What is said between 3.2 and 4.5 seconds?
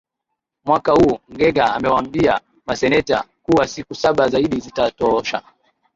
kuwa siku saba